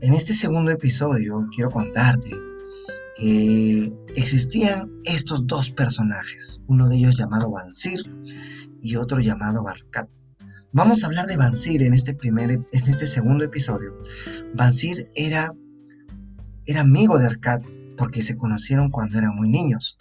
[0.00, 2.30] este segundo episodio quiero contarte
[3.16, 8.00] que existían estos dos personajes, uno de ellos llamado Bansir
[8.80, 10.08] y otro llamado Barkat.
[10.72, 14.00] Vamos a hablar de Bansir en este, primer, en este segundo episodio.
[14.54, 15.52] Bansir era,
[16.64, 17.62] era amigo de Arkat
[17.98, 19.98] porque se conocieron cuando eran muy niños.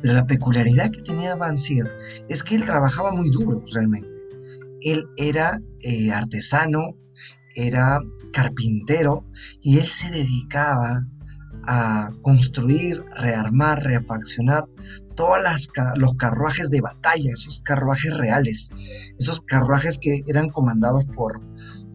[0.00, 1.90] Pero la peculiaridad que tenía Bansir
[2.28, 4.14] es que él trabajaba muy duro realmente.
[4.82, 6.94] Él era eh, artesano,
[7.54, 8.00] era
[8.32, 9.24] carpintero
[9.60, 11.06] y él se dedicaba
[11.66, 14.64] a construir, rearmar, refaccionar
[15.14, 15.38] todos
[15.96, 18.70] los carruajes de batalla, esos carruajes reales,
[19.18, 21.42] esos carruajes que eran comandados por,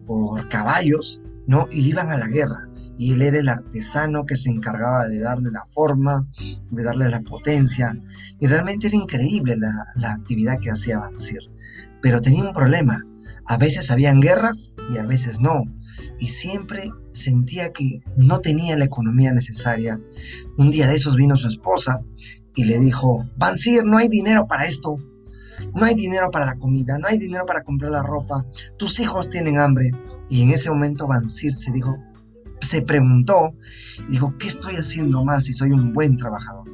[0.06, 1.66] por caballos, ¿no?
[1.70, 2.68] Y iban a la guerra.
[2.98, 6.26] Y él era el artesano que se encargaba de darle la forma,
[6.70, 7.92] de darle la potencia.
[8.38, 11.40] Y realmente era increíble la, la actividad que hacía Bansir.
[12.00, 13.02] Pero tenía un problema.
[13.48, 15.64] A veces habían guerras y a veces no
[16.18, 20.00] y siempre sentía que no tenía la economía necesaria.
[20.56, 22.00] Un día de esos vino su esposa
[22.54, 24.96] y le dijo, Bansir, no hay dinero para esto,
[25.74, 28.46] no hay dinero para la comida, no hay dinero para comprar la ropa,
[28.78, 29.90] tus hijos tienen hambre.
[30.28, 31.96] Y en ese momento Bansir se dijo,
[32.60, 33.54] se preguntó,
[34.08, 36.68] dijo, ¿qué estoy haciendo mal si soy un buen trabajador?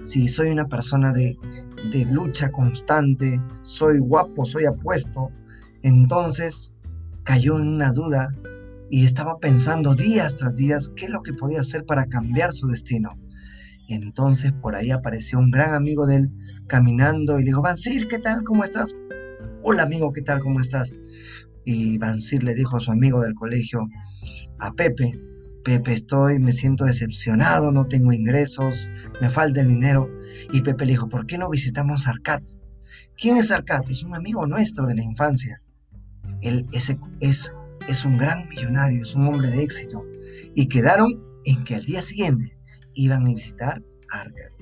[0.00, 1.36] Si soy una persona de,
[1.90, 5.30] de lucha constante, soy guapo, soy apuesto.
[5.82, 6.72] Entonces
[7.24, 8.30] cayó en una duda
[8.90, 12.68] y estaba pensando días tras días qué es lo que podía hacer para cambiar su
[12.68, 13.10] destino.
[13.88, 16.30] Entonces por ahí apareció un gran amigo de él
[16.68, 18.44] caminando y le dijo, Bansir, ¿qué tal?
[18.44, 18.94] ¿Cómo estás?
[19.62, 20.40] Hola amigo, ¿qué tal?
[20.40, 20.98] ¿Cómo estás?
[21.64, 23.88] Y Bansir le dijo a su amigo del colegio,
[24.58, 25.18] a Pepe,
[25.64, 30.08] Pepe, estoy, me siento decepcionado, no tengo ingresos, me falta el dinero.
[30.52, 32.42] Y Pepe le dijo, ¿por qué no visitamos Arcat?
[33.16, 33.88] ¿Quién es Arcat?
[33.88, 35.62] Es un amigo nuestro de la infancia.
[36.42, 40.04] Él es, un gran millonario, es un hombre de éxito.
[40.54, 42.56] Y quedaron en que al día siguiente
[42.94, 44.52] iban a visitar Argat.